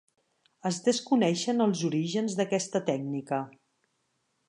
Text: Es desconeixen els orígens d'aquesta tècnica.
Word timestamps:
Es 0.69 0.79
desconeixen 0.87 1.65
els 1.67 1.85
orígens 1.91 2.39
d'aquesta 2.41 2.85
tècnica. 2.91 3.45